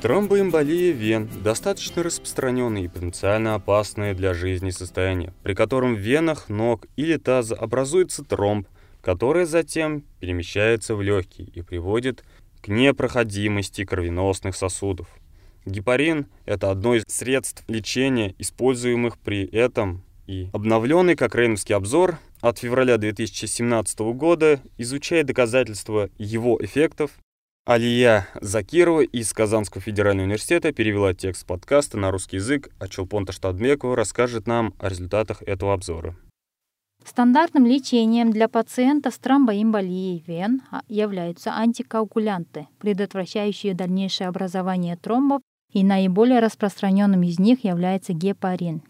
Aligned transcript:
Тромбоэмболия 0.00 0.92
вен– 0.92 1.28
достаточно 1.42 2.04
распространенное 2.04 2.82
и 2.82 2.88
потенциально 2.88 3.56
опасное 3.56 4.14
для 4.14 4.32
жизни 4.32 4.70
состояние, 4.70 5.34
при 5.42 5.54
котором 5.54 5.96
в 5.96 5.98
венах 5.98 6.48
ног 6.48 6.86
или 6.94 7.16
таза 7.16 7.56
образуется 7.56 8.22
тромб, 8.22 8.68
который 9.00 9.44
затем 9.44 10.04
перемещается 10.20 10.94
в 10.94 11.02
легкие 11.02 11.48
и 11.48 11.62
приводит 11.62 12.22
к 12.62 12.68
непроходимости 12.68 13.84
кровеносных 13.84 14.54
сосудов. 14.54 15.08
Гепарин– 15.66 16.26
это 16.46 16.70
одно 16.70 16.94
из 16.94 17.02
средств 17.08 17.64
лечения, 17.66 18.36
используемых 18.38 19.18
при 19.18 19.46
этом, 19.46 20.04
и 20.28 20.48
обновленный 20.52 21.16
Кокрейновский 21.16 21.74
обзор 21.74 22.18
от 22.40 22.58
февраля 22.58 22.98
2017 22.98 23.98
года 24.14 24.60
изучает 24.76 25.26
доказательства 25.26 26.08
его 26.18 26.56
эффектов 26.62 27.10
Алия 27.68 28.26
Закирова 28.40 29.02
из 29.02 29.30
Казанского 29.34 29.82
федерального 29.82 30.24
университета 30.24 30.72
перевела 30.72 31.12
текст 31.12 31.46
подкаста 31.46 31.98
на 31.98 32.10
русский 32.10 32.36
язык, 32.36 32.70
а 32.78 32.88
Челпон 32.88 33.26
Таштадбекова 33.26 33.94
расскажет 33.94 34.46
нам 34.46 34.72
о 34.78 34.88
результатах 34.88 35.42
этого 35.42 35.74
обзора. 35.74 36.16
Стандартным 37.04 37.66
лечением 37.66 38.30
для 38.30 38.48
пациентов 38.48 39.12
с 39.12 39.18
тромбоэмболией 39.18 40.24
вен 40.26 40.62
являются 40.88 41.52
антикоагулянты, 41.58 42.68
предотвращающие 42.78 43.74
дальнейшее 43.74 44.28
образование 44.28 44.96
тромбов, 44.96 45.42
и 45.70 45.84
наиболее 45.84 46.40
распространенным 46.40 47.22
из 47.22 47.38
них 47.38 47.64
является 47.64 48.14
гепарин. 48.14 48.80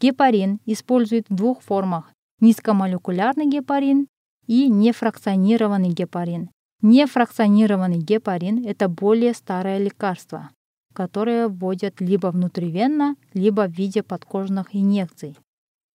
Гепарин 0.00 0.60
используют 0.64 1.26
в 1.28 1.34
двух 1.34 1.60
формах– 1.60 2.10
низкомолекулярный 2.40 3.50
гепарин 3.50 4.06
и 4.46 4.70
нефракционированный 4.70 5.90
гепарин. 5.90 6.48
Нефракционированный 6.86 7.96
гепарин– 7.96 8.62
это 8.66 8.90
более 8.90 9.32
старое 9.32 9.78
лекарство, 9.78 10.50
которое 10.92 11.48
вводят 11.48 12.02
либо 12.02 12.26
внутривенно, 12.26 13.16
либо 13.32 13.66
в 13.66 13.72
виде 13.72 14.02
подкожных 14.02 14.76
инъекций. 14.76 15.34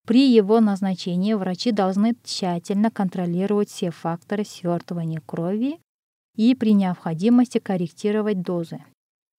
При 0.07 0.27
его 0.27 0.59
назначении 0.59 1.33
врачи 1.33 1.71
должны 1.71 2.15
тщательно 2.23 2.89
контролировать 2.89 3.69
все 3.69 3.91
факторы 3.91 4.43
свертывания 4.43 5.21
крови 5.23 5.79
и 6.35 6.55
при 6.55 6.73
необходимости 6.73 7.59
корректировать 7.59 8.41
дозы. 8.41 8.79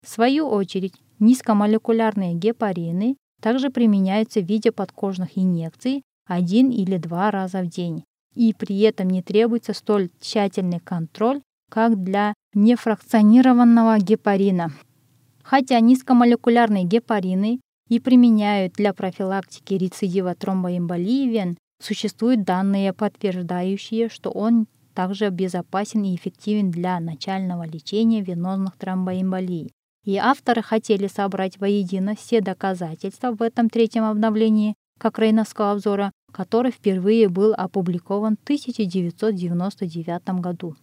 В 0.07 0.09
свою 0.09 0.47
очередь, 0.47 0.95
низкомолекулярные 1.19 2.35
гепарины 2.35 3.17
также 3.43 3.71
применяются 3.71 4.41
в 4.41 4.45
виде 4.45 4.71
подкожных 4.71 5.37
инъекций 5.37 6.05
один 6.29 6.71
или 6.71 6.97
два 6.97 7.33
раза 7.33 7.63
в 7.63 7.67
день 7.67 8.05
и 8.35 8.55
при 8.55 8.81
этом 8.81 9.09
не 9.09 9.23
требуется 9.23 9.73
столь 9.73 10.11
тщательный 10.21 10.81
контроль, 10.81 11.41
как 11.71 12.03
для 12.03 12.35
нефракционированного 12.55 13.99
гепарина. 13.99 14.73
Хотя 15.43 15.81
низкомолекулярные 15.81 16.85
гепарины 16.85 17.61
и 17.89 17.99
применяют 17.99 18.75
для 18.75 18.93
профилактики 18.93 19.75
рецидива 19.75 20.35
тромбоэмболии 20.35 21.29
вен, 21.29 21.59
существуют 21.83 22.45
данные, 22.45 22.93
подтверждающие, 22.93 24.09
что 24.09 24.31
он 24.31 24.67
также 24.95 25.31
безопасен 25.31 26.05
и 26.05 26.15
эффективен 26.15 26.71
для 26.71 27.01
начального 27.01 27.67
лечения 27.67 28.21
венозных 28.21 28.77
тромбоэмболий. 28.77 29.73
И 30.05 30.17
авторы 30.17 30.63
хотели 30.63 31.07
собрать 31.07 31.59
воедино 31.59 32.15
все 32.17 32.41
доказательства 32.41 33.33
в 33.33 33.43
этом 33.43 33.69
третьем 33.69 34.05
обновлении 34.05 34.75
как 34.99 35.19
Рейновского 35.19 35.73
обзора, 35.73 36.13
который 36.33 36.71
впервые 36.71 37.29
был 37.29 37.55
опубликован 37.57 38.37
в 38.37 38.43
1999 38.45 40.41
году. 40.41 40.77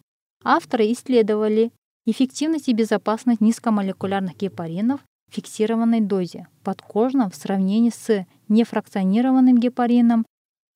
Авторы 0.44 0.92
исследовали 0.92 1.72
эффективность 2.06 2.70
и 2.70 2.74
безопасность 2.74 3.42
низкомолекулярных 3.42 4.38
гепаринов 4.38 5.02
в 5.30 5.36
фиксированной 5.36 6.02
дозе 6.02 6.48
подкожно 6.64 7.30
в 7.30 7.36
сравнении 7.36 7.90
с 7.90 8.26
нефракционированным 8.48 9.58
гепарином 9.58 10.26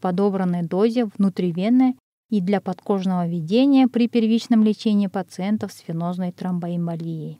подобранной 0.02 0.64
дозе 0.64 1.06
внутривенной 1.06 1.96
и 2.30 2.42
для 2.42 2.59
подкожного 2.59 3.28
введения 3.28 3.88
при 3.88 4.08
первичном 4.08 4.64
лечении 4.64 5.08
пациентов 5.08 5.72
с 5.72 5.88
венозной 5.88 6.32
тромбоэмболией. 6.32 7.40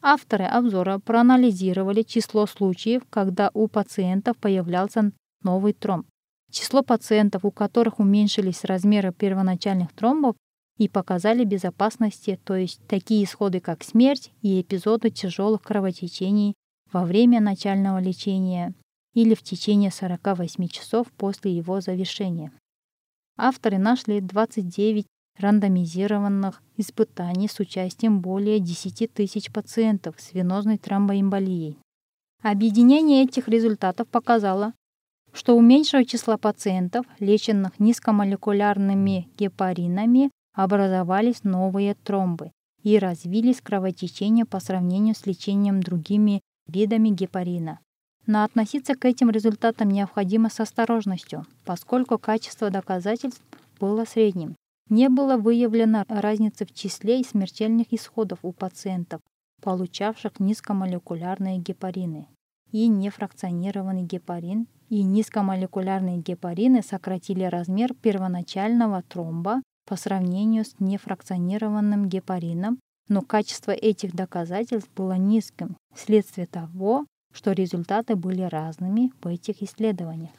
Авторы 0.00 0.44
обзора 0.44 0.98
проанализировали 0.98 2.02
число 2.02 2.46
случаев, 2.46 3.02
когда 3.10 3.50
у 3.52 3.66
пациентов 3.68 4.36
появлялся 4.36 5.10
новый 5.42 5.72
тромб. 5.72 6.06
Число 6.50 6.82
пациентов, 6.82 7.44
у 7.44 7.50
которых 7.50 7.98
уменьшились 7.98 8.64
размеры 8.64 9.12
первоначальных 9.12 9.92
тромбов 9.92 10.36
и 10.78 10.88
показали 10.88 11.44
безопасности, 11.44 12.40
то 12.44 12.54
есть 12.54 12.80
такие 12.86 13.24
исходы, 13.24 13.60
как 13.60 13.84
смерть 13.84 14.32
и 14.42 14.60
эпизоды 14.60 15.10
тяжелых 15.10 15.62
кровотечений 15.62 16.54
во 16.90 17.04
время 17.04 17.40
начального 17.40 17.98
лечения 17.98 18.74
или 19.12 19.34
в 19.34 19.42
течение 19.42 19.90
48 19.90 20.68
часов 20.68 21.08
после 21.12 21.54
его 21.54 21.80
завершения. 21.80 22.52
Авторы 23.36 23.78
нашли 23.78 24.20
29 24.20 25.06
рандомизированных 25.38 26.62
испытаний 26.76 27.48
с 27.48 27.60
участием 27.60 28.20
более 28.20 28.58
10 28.58 29.12
тысяч 29.12 29.52
пациентов 29.52 30.16
с 30.18 30.32
венозной 30.32 30.78
тромбоэмболией. 30.78 31.78
Объединение 32.42 33.24
этих 33.24 33.48
результатов 33.48 34.08
показало, 34.08 34.72
что 35.32 35.56
у 35.56 35.60
меньшего 35.60 36.04
числа 36.04 36.36
пациентов, 36.36 37.06
леченных 37.18 37.78
низкомолекулярными 37.78 39.28
гепаринами, 39.36 40.30
образовались 40.54 41.44
новые 41.44 41.94
тромбы 41.94 42.50
и 42.82 42.98
развились 42.98 43.60
кровотечения 43.60 44.44
по 44.44 44.60
сравнению 44.60 45.14
с 45.14 45.26
лечением 45.26 45.82
другими 45.82 46.40
видами 46.66 47.10
гепарина. 47.10 47.80
Но 48.26 48.44
относиться 48.44 48.94
к 48.94 49.04
этим 49.04 49.30
результатам 49.30 49.90
необходимо 49.90 50.50
с 50.50 50.60
осторожностью, 50.60 51.46
поскольку 51.64 52.18
качество 52.18 52.70
доказательств 52.70 53.42
было 53.80 54.04
средним. 54.04 54.54
Не 54.90 55.08
было 55.08 55.36
выявлено 55.36 56.04
разницы 56.08 56.66
в 56.66 56.72
числе 56.72 57.20
и 57.20 57.24
смертельных 57.24 57.92
исходов 57.92 58.40
у 58.42 58.52
пациентов, 58.52 59.20
получавших 59.62 60.40
низкомолекулярные 60.40 61.58
гепарины 61.58 62.26
и 62.72 62.88
нефракционированный 62.88 64.02
гепарин 64.02 64.66
и 64.88 65.02
низкомолекулярные 65.02 66.18
гепарины 66.18 66.82
сократили 66.82 67.44
размер 67.44 67.94
первоначального 67.94 69.02
тромба 69.02 69.62
по 69.86 69.96
сравнению 69.96 70.64
с 70.64 70.74
нефракционированным 70.78 72.08
гепарином, 72.08 72.78
но 73.08 73.22
качество 73.22 73.72
этих 73.72 74.14
доказательств 74.14 74.90
было 74.94 75.14
низким 75.14 75.76
вследствие 75.94 76.46
того, 76.46 77.06
что 77.32 77.52
результаты 77.52 78.16
были 78.16 78.42
разными 78.42 79.12
в 79.22 79.26
этих 79.28 79.62
исследованиях. 79.62 80.32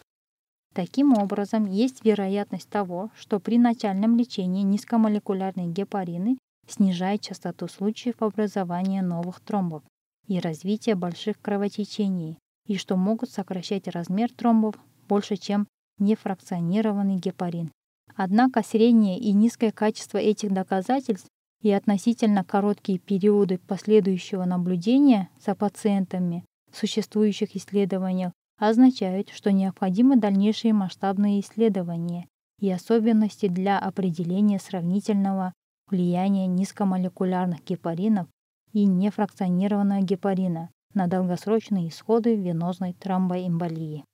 Таким 0.74 1.18
образом, 1.18 1.66
есть 1.66 2.06
вероятность 2.06 2.70
того, 2.70 3.10
что 3.16 3.40
при 3.40 3.58
начальном 3.58 4.18
лечении 4.18 4.62
низкомолекулярные 4.62 5.68
гепарины 5.68 6.38
снижают 6.68 7.22
частоту 7.22 7.68
случаев 7.68 8.22
образования 8.22 9.02
новых 9.02 9.40
тромбов 9.40 9.84
и 10.30 10.40
развития 10.40 10.96
больших 10.96 11.42
кровотечений, 11.42 12.38
и 12.66 12.78
что 12.78 12.96
могут 12.96 13.32
сокращать 13.32 13.88
размер 13.88 14.32
тромбов 14.32 14.76
больше, 15.10 15.36
чем 15.36 15.68
нефракционированный 15.98 17.18
гепарин. 17.18 17.72
Однако 18.16 18.64
среднее 18.64 19.20
и 19.20 19.34
низкое 19.34 19.72
качество 19.72 20.20
этих 20.20 20.54
доказательств 20.54 21.28
и 21.62 21.72
относительно 21.72 22.44
короткие 22.44 23.00
периоды 23.00 23.58
последующего 23.58 24.46
наблюдения 24.46 25.30
за 25.44 25.56
пациентами 25.56 26.46
в 26.72 26.78
существующих 26.78 27.56
исследованиях 27.56 28.32
означают, 28.60 29.30
что 29.30 29.52
необходимы 29.52 30.16
дальнейшие 30.16 30.74
масштабные 30.74 31.40
исследования 31.40 32.28
и 32.60 32.70
особенности 32.70 33.48
для 33.48 33.80
определения 33.80 34.60
сравнительного 34.60 35.54
влияния 35.90 36.46
низкомолекулярных 36.46 37.64
гепаринов 37.66 38.28
и 38.74 38.86
нефракционированного 38.86 40.02
гепарина 40.02 40.70
на 40.94 41.08
долгосрочные 41.08 41.90
исходы 41.90 42.36
венозной 42.36 42.94
тромбоэмболии. 42.94 44.06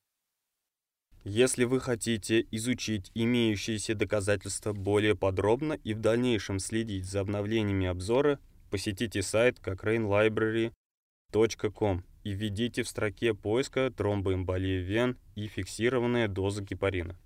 Если 1.24 1.64
вы 1.64 1.80
хотите 1.80 2.46
изучить 2.52 3.12
имеющиеся 3.16 3.96
доказательства 3.96 4.74
более 4.74 5.16
подробно 5.16 5.74
и 5.74 5.96
в 5.96 6.00
дальнейшем 6.00 6.60
следить 6.60 7.06
за 7.06 7.22
обновлениями 7.22 7.88
обзора, 7.88 8.40
посетите 8.70 9.24
сайт 9.24 9.58
cochranelibrary.com 9.60 12.04
и 12.24 12.32
введите 12.32 12.84
в 12.84 12.88
строке 12.88 13.34
поиска 13.34 13.92
тромбоэмболия 13.92 14.82
вен 14.82 15.18
и 15.36 15.48
фиксированная 15.48 16.28
доза 16.28 16.62
гепарина. 16.64 17.18